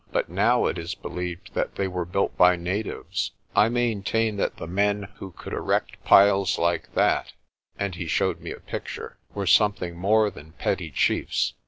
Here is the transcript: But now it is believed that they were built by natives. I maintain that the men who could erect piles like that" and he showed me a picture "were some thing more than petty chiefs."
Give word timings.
But 0.11 0.29
now 0.29 0.65
it 0.65 0.79
is 0.79 0.95
believed 0.95 1.53
that 1.53 1.75
they 1.75 1.87
were 1.87 2.05
built 2.05 2.35
by 2.35 2.55
natives. 2.55 3.33
I 3.55 3.69
maintain 3.69 4.35
that 4.37 4.57
the 4.57 4.65
men 4.65 5.09
who 5.17 5.29
could 5.33 5.53
erect 5.53 6.03
piles 6.03 6.57
like 6.57 6.95
that" 6.95 7.33
and 7.77 7.93
he 7.93 8.07
showed 8.07 8.39
me 8.41 8.49
a 8.51 8.59
picture 8.59 9.17
"were 9.35 9.45
some 9.45 9.73
thing 9.73 9.95
more 9.95 10.31
than 10.31 10.53
petty 10.53 10.89
chiefs." 10.89 11.53